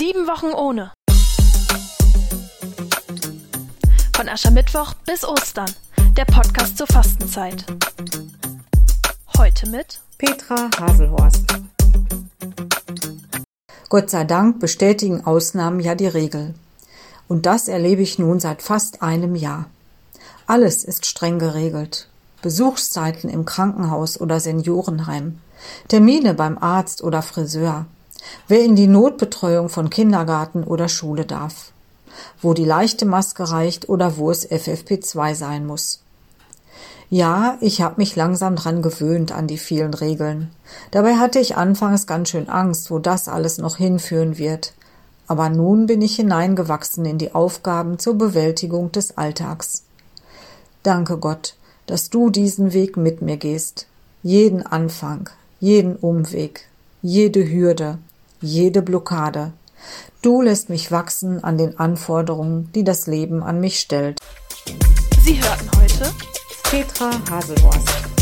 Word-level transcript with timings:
Sieben 0.00 0.26
Wochen 0.26 0.54
ohne. 0.54 0.92
Von 4.16 4.30
Aschermittwoch 4.30 4.94
bis 5.04 5.26
Ostern. 5.26 5.70
Der 6.16 6.24
Podcast 6.24 6.78
zur 6.78 6.86
Fastenzeit. 6.86 7.66
Heute 9.36 9.68
mit 9.68 10.00
Petra 10.16 10.70
Haselhorst. 10.80 11.44
Gott 13.90 14.08
sei 14.08 14.24
Dank 14.24 14.58
bestätigen 14.58 15.26
Ausnahmen 15.26 15.80
ja 15.80 15.94
die 15.94 16.06
Regel. 16.06 16.54
Und 17.28 17.44
das 17.44 17.68
erlebe 17.68 18.00
ich 18.00 18.18
nun 18.18 18.40
seit 18.40 18.62
fast 18.62 19.02
einem 19.02 19.34
Jahr. 19.34 19.66
Alles 20.46 20.82
ist 20.82 21.04
streng 21.04 21.38
geregelt. 21.38 22.08
Besuchszeiten 22.40 23.28
im 23.28 23.44
Krankenhaus 23.44 24.18
oder 24.18 24.40
Seniorenheim, 24.40 25.40
Termine 25.88 26.32
beim 26.32 26.56
Arzt 26.56 27.04
oder 27.04 27.20
Friseur, 27.20 27.84
wer 28.48 28.64
in 28.64 28.76
die 28.76 28.86
Notbetreuung 28.86 29.68
von 29.68 29.90
Kindergarten 29.90 30.64
oder 30.64 30.88
Schule 30.88 31.24
darf, 31.24 31.72
wo 32.40 32.54
die 32.54 32.64
leichte 32.64 33.06
Maske 33.06 33.50
reicht 33.50 33.88
oder 33.88 34.16
wo 34.16 34.30
es 34.30 34.48
FFP2 34.50 35.34
sein 35.34 35.66
muss. 35.66 36.00
Ja, 37.12 37.58
ich 37.60 37.82
habe 37.82 37.96
mich 37.96 38.14
langsam 38.14 38.54
dran 38.54 38.82
gewöhnt 38.82 39.32
an 39.32 39.48
die 39.48 39.58
vielen 39.58 39.94
Regeln. 39.94 40.50
Dabei 40.92 41.16
hatte 41.16 41.40
ich 41.40 41.56
anfangs 41.56 42.06
ganz 42.06 42.28
schön 42.28 42.48
Angst, 42.48 42.92
wo 42.92 43.00
das 43.00 43.28
alles 43.28 43.58
noch 43.58 43.76
hinführen 43.76 44.38
wird. 44.38 44.74
Aber 45.26 45.48
nun 45.48 45.86
bin 45.86 46.02
ich 46.02 46.16
hineingewachsen 46.16 47.04
in 47.04 47.18
die 47.18 47.34
Aufgaben 47.34 47.98
zur 47.98 48.14
Bewältigung 48.14 48.92
des 48.92 49.18
Alltags. 49.18 49.84
Danke 50.84 51.18
Gott, 51.18 51.56
dass 51.86 52.10
du 52.10 52.30
diesen 52.30 52.72
Weg 52.72 52.96
mit 52.96 53.22
mir 53.22 53.36
gehst. 53.36 53.86
Jeden 54.22 54.64
Anfang, 54.64 55.30
jeden 55.58 55.96
Umweg, 55.96 56.68
jede 57.02 57.48
Hürde, 57.48 57.98
jede 58.40 58.82
Blockade. 58.82 59.52
Du 60.22 60.42
lässt 60.42 60.68
mich 60.68 60.92
wachsen 60.92 61.42
an 61.42 61.56
den 61.56 61.78
Anforderungen, 61.78 62.70
die 62.72 62.84
das 62.84 63.06
Leben 63.06 63.42
an 63.42 63.60
mich 63.60 63.80
stellt. 63.80 64.20
Sie 65.22 65.42
hörten 65.42 65.70
heute 65.80 66.10
Petra 66.64 67.10
Haselhorst. 67.30 68.19